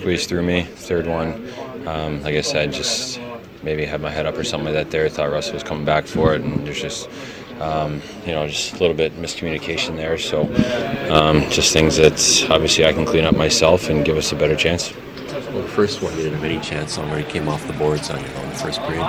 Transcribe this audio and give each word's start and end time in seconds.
squeezed 0.00 0.30
through 0.30 0.42
me. 0.42 0.62
Third 0.62 1.06
one, 1.06 1.46
um, 1.86 2.22
like 2.22 2.34
I 2.34 2.40
said, 2.40 2.72
just 2.72 3.20
maybe 3.62 3.84
had 3.84 4.00
my 4.00 4.10
head 4.10 4.24
up 4.24 4.36
or 4.36 4.44
something 4.44 4.72
like 4.72 4.84
that 4.84 4.90
there. 4.90 5.08
Thought 5.10 5.30
Russell 5.30 5.54
was 5.54 5.62
coming 5.62 5.84
back 5.84 6.06
for 6.06 6.34
it, 6.34 6.40
and 6.40 6.66
there's 6.66 6.80
just 6.80 7.08
um, 7.60 8.00
you 8.24 8.32
know 8.32 8.46
just 8.46 8.72
a 8.72 8.78
little 8.78 8.96
bit 8.96 9.14
miscommunication 9.16 9.96
there. 9.96 10.16
So 10.16 10.44
um, 11.12 11.42
just 11.50 11.74
things 11.74 11.96
that 11.96 12.14
obviously 12.50 12.86
I 12.86 12.92
can 12.94 13.04
clean 13.04 13.24
up 13.24 13.36
myself 13.36 13.90
and 13.90 14.02
give 14.02 14.16
us 14.16 14.32
a 14.32 14.36
better 14.36 14.56
chance. 14.56 14.94
Well, 15.52 15.62
the 15.62 15.68
first 15.68 16.00
one 16.00 16.16
you 16.16 16.22
didn't 16.22 16.34
have 16.34 16.44
any 16.44 16.60
chance 16.60 16.96
on 16.96 17.10
where 17.10 17.18
he 17.18 17.24
came 17.24 17.48
off 17.48 17.66
the 17.66 17.72
boards 17.72 18.08
on 18.08 18.20
you 18.20 18.30
on 18.36 18.48
the 18.48 18.54
first 18.54 18.80
period. 18.82 19.02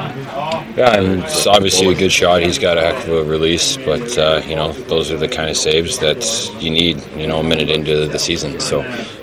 Yeah, 0.76 0.98
and 0.98 1.24
it's 1.24 1.48
obviously 1.48 1.88
a 1.88 1.96
good 1.96 2.12
shot. 2.12 2.42
He's 2.42 2.60
got 2.60 2.78
a 2.78 2.82
heck 2.82 3.08
of 3.08 3.14
a 3.14 3.24
release, 3.24 3.78
but 3.78 4.18
uh, 4.18 4.42
you 4.46 4.56
know 4.56 4.74
those 4.74 5.10
are 5.10 5.18
the 5.18 5.30
kind 5.30 5.50
of 5.50 5.56
saves 5.56 6.00
that 6.00 6.22
you 6.60 6.70
need. 6.70 7.02
You 7.16 7.28
know, 7.28 7.40
a 7.40 7.44
minute 7.44 7.70
into 7.70 8.08
the 8.08 8.20
season. 8.20 8.60
So 8.60 8.82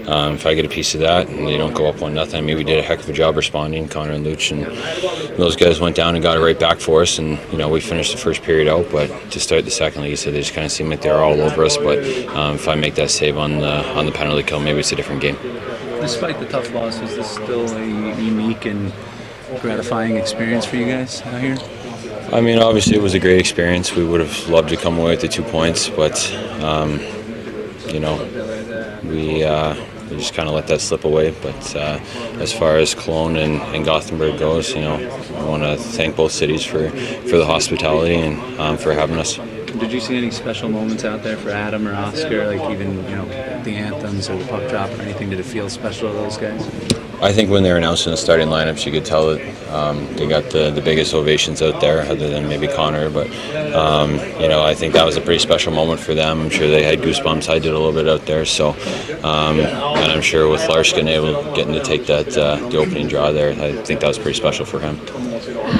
um, 0.08 0.34
if 0.34 0.46
I 0.46 0.54
get 0.54 0.64
a 0.64 0.70
piece 0.70 0.94
of 0.94 1.00
that 1.00 1.28
and 1.28 1.46
they 1.46 1.58
don't 1.58 1.74
go 1.74 1.86
up 1.86 2.00
one 2.00 2.14
nothing, 2.14 2.36
I 2.36 2.40
mean 2.40 2.56
we 2.56 2.64
did 2.64 2.78
a 2.78 2.82
heck 2.82 2.98
of 2.98 3.08
a 3.08 3.12
job 3.12 3.36
responding. 3.36 3.88
Connor 3.88 4.12
and 4.12 4.24
Luch 4.24 4.50
and 4.50 4.64
those 5.36 5.54
guys 5.54 5.80
went 5.80 5.96
down 5.96 6.14
and 6.14 6.22
got 6.22 6.38
it 6.38 6.40
right 6.40 6.58
back 6.58 6.80
for 6.80 7.02
us, 7.02 7.18
and 7.18 7.38
you 7.52 7.58
know 7.58 7.68
we 7.68 7.80
finished 7.80 8.12
the 8.12 8.18
first 8.18 8.42
period 8.42 8.68
out. 8.68 8.90
But 8.90 9.08
to 9.32 9.38
start 9.38 9.66
the 9.66 9.70
second, 9.70 10.00
like 10.00 10.10
you 10.10 10.16
said, 10.16 10.32
they 10.32 10.40
just 10.40 10.54
kind 10.54 10.64
of 10.64 10.72
seemed 10.72 10.88
like 10.88 11.02
they 11.02 11.10
were 11.10 11.18
all 11.18 11.38
over 11.38 11.62
us. 11.62 11.76
But 11.76 11.98
um, 12.28 12.54
if 12.54 12.66
I 12.68 12.74
make 12.74 12.94
that 12.94 13.10
save 13.10 13.36
on 13.36 13.58
the 13.58 13.86
on 13.98 14.06
the 14.06 14.12
penalty 14.12 14.42
kill, 14.42 14.60
maybe 14.60 14.78
it's 14.78 14.92
a 14.92 14.96
different 14.96 15.20
game. 15.20 15.36
Despite 16.00 16.40
the 16.40 16.46
tough 16.46 16.72
loss, 16.72 17.00
is 17.00 17.14
this 17.14 17.30
still 17.30 17.68
a 17.76 17.84
unique 17.84 18.64
and 18.64 18.92
gratifying 19.60 20.16
experience 20.16 20.64
for 20.64 20.76
you 20.76 20.86
guys 20.86 21.20
out 21.22 21.40
here? 21.40 21.58
I 22.32 22.40
mean, 22.40 22.58
obviously 22.58 22.96
it 22.96 23.02
was 23.02 23.14
a 23.14 23.20
great 23.20 23.40
experience. 23.40 23.94
We 23.94 24.04
would 24.04 24.20
have 24.20 24.48
loved 24.48 24.68
to 24.70 24.76
come 24.76 24.98
away 24.98 25.10
with 25.10 25.22
the 25.22 25.28
two 25.28 25.42
points, 25.42 25.88
but 25.88 26.32
um, 26.62 27.00
you 27.88 28.00
know, 28.00 28.18
we, 29.04 29.44
uh, 29.44 29.74
we 30.10 30.16
just 30.16 30.34
kind 30.34 30.48
of 30.48 30.54
let 30.54 30.66
that 30.68 30.80
slip 30.80 31.04
away. 31.04 31.34
But 31.42 31.76
uh, 31.76 32.00
as 32.40 32.52
far 32.52 32.76
as 32.76 32.94
Cologne 32.94 33.36
and, 33.36 33.60
and, 33.74 33.84
Gothenburg 33.84 34.38
goes, 34.38 34.74
you 34.74 34.80
know, 34.80 34.94
I 35.36 35.44
want 35.44 35.62
to 35.62 35.76
thank 35.76 36.16
both 36.16 36.32
cities 36.32 36.64
for, 36.64 36.90
for 36.90 37.38
the 37.38 37.46
hospitality 37.46 38.14
and 38.14 38.60
um, 38.60 38.76
for 38.76 38.92
having 38.92 39.18
us. 39.18 39.38
Did 39.78 39.92
you 39.92 40.00
see 40.00 40.16
any 40.16 40.30
special 40.30 40.68
moments 40.68 41.04
out 41.04 41.22
there 41.22 41.36
for 41.36 41.50
Adam 41.50 41.86
or 41.86 41.94
Oscar, 41.94 42.46
like 42.46 42.70
even 42.72 42.96
you 43.04 43.16
know 43.16 43.26
the 43.62 43.76
anthems 43.76 44.28
or 44.28 44.36
the 44.36 44.44
puck 44.46 44.68
drop 44.68 44.90
or 44.90 45.02
anything? 45.02 45.30
Did 45.30 45.38
it 45.38 45.44
feel 45.44 45.70
special 45.70 46.10
to 46.10 46.14
those 46.14 46.36
guys? 46.36 46.66
I 47.20 47.32
think 47.32 47.50
when 47.50 47.64
they 47.64 47.70
were 47.72 47.78
announcing 47.78 48.12
the 48.12 48.16
starting 48.16 48.46
lineups, 48.48 48.86
you 48.86 48.92
could 48.92 49.04
tell 49.04 49.34
that 49.34 49.72
um, 49.72 50.06
they 50.14 50.28
got 50.28 50.50
the, 50.50 50.70
the 50.70 50.80
biggest 50.80 51.12
ovations 51.14 51.60
out 51.60 51.80
there, 51.80 52.02
other 52.02 52.28
than 52.28 52.48
maybe 52.48 52.68
Connor. 52.68 53.10
But 53.10 53.28
um, 53.74 54.14
you 54.40 54.48
know, 54.48 54.62
I 54.62 54.74
think 54.74 54.94
that 54.94 55.04
was 55.04 55.16
a 55.16 55.20
pretty 55.20 55.40
special 55.40 55.72
moment 55.72 56.00
for 56.00 56.14
them. 56.14 56.40
I'm 56.40 56.50
sure 56.50 56.68
they 56.68 56.82
had 56.82 57.00
goosebumps. 57.00 57.48
I 57.48 57.58
did 57.58 57.72
a 57.72 57.78
little 57.78 57.92
bit 57.92 58.08
out 58.08 58.26
there, 58.26 58.44
so 58.44 58.70
um, 59.24 59.60
and 59.60 60.12
I'm 60.12 60.22
sure 60.22 60.48
with 60.48 60.68
Larskin 60.68 61.08
able 61.08 61.42
getting 61.54 61.74
to 61.74 61.82
take 61.82 62.06
that 62.06 62.36
uh, 62.36 62.56
the 62.68 62.78
opening 62.78 63.08
draw 63.08 63.32
there, 63.32 63.50
I 63.50 63.72
think 63.82 64.00
that 64.00 64.08
was 64.08 64.18
pretty 64.18 64.38
special 64.38 64.64
for 64.64 64.80
him. 64.80 64.96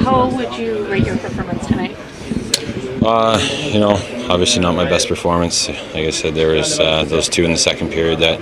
How 0.05 0.29
would 0.35 0.57
you 0.57 0.87
rate 0.87 1.07
your 1.07 1.17
performance 1.19 1.67
tonight? 1.67 1.78
Uh, 3.03 3.39
you 3.63 3.79
know, 3.79 3.93
obviously 4.29 4.61
not 4.61 4.75
my 4.75 4.85
best 4.85 5.09
performance. 5.09 5.69
Like 5.69 6.07
I 6.07 6.11
said, 6.11 6.35
there 6.35 6.55
was 6.55 6.81
uh, 6.81 7.05
those 7.05 7.29
two 7.29 7.45
in 7.45 7.53
the 7.53 7.57
second 7.59 7.91
period 7.91 8.19
that 8.21 8.41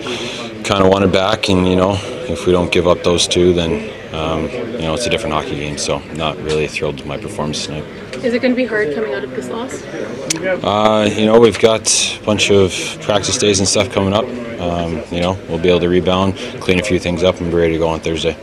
kind 0.65 0.83
of 0.83 0.91
wanted 0.91 1.13
back, 1.13 1.49
and 1.49 1.69
you 1.69 1.77
know, 1.77 1.99
if 2.29 2.47
we 2.47 2.53
don't 2.53 2.73
give 2.73 2.89
up 2.89 3.03
those 3.03 3.29
two, 3.29 3.53
then 3.53 3.73
um, 4.15 4.49
you 4.49 4.83
know 4.83 4.95
it's 4.95 5.07
a 5.07 5.11
different 5.11 5.35
hockey 5.35 5.57
game. 5.57 5.77
So, 5.77 5.99
not 6.15 6.37
really 6.39 6.67
thrilled 6.67 6.97
with 6.97 7.07
my 7.07 7.19
performance 7.19 7.67
tonight. 7.67 7.85
Is 8.25 8.33
it 8.33 8.41
going 8.41 8.53
to 8.53 8.57
be 8.57 8.65
hard 8.65 8.95
coming 8.95 9.13
out 9.13 9.25
of 9.25 9.31
this 9.31 9.49
loss? 9.51 9.83
Uh, 10.65 11.09
you 11.13 11.27
know, 11.27 11.39
we've 11.39 11.59
got 11.59 11.87
a 12.19 12.25
bunch 12.25 12.51
of 12.51 12.73
practice 13.03 13.37
days 13.37 13.59
and 13.59 13.69
stuff 13.69 13.93
coming 13.93 14.15
up. 14.15 14.25
Um, 14.59 15.03
you 15.13 15.21
know, 15.21 15.39
we'll 15.49 15.59
be 15.59 15.69
able 15.69 15.81
to 15.81 15.89
rebound, 15.89 16.37
clean 16.61 16.81
a 16.81 16.83
few 16.83 16.99
things 16.99 17.23
up, 17.23 17.41
and 17.41 17.51
be 17.51 17.57
ready 17.57 17.75
to 17.75 17.79
go 17.79 17.89
on 17.89 18.01
Thursday. 18.01 18.37